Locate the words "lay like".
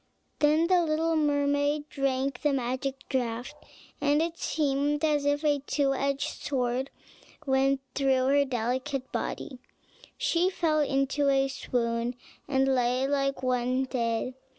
12.73-13.43